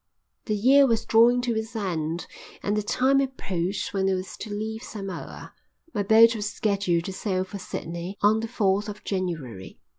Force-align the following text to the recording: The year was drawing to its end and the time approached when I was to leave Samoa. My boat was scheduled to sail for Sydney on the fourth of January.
The 0.45 0.55
year 0.55 0.87
was 0.87 1.05
drawing 1.05 1.41
to 1.41 1.55
its 1.55 1.75
end 1.75 2.25
and 2.63 2.75
the 2.75 2.81
time 2.81 3.21
approached 3.21 3.93
when 3.93 4.09
I 4.09 4.15
was 4.15 4.35
to 4.37 4.49
leave 4.49 4.81
Samoa. 4.81 5.53
My 5.93 6.01
boat 6.01 6.35
was 6.35 6.49
scheduled 6.49 7.03
to 7.03 7.13
sail 7.13 7.43
for 7.43 7.59
Sydney 7.59 8.17
on 8.19 8.39
the 8.39 8.47
fourth 8.47 8.89
of 8.89 9.03
January. 9.03 9.79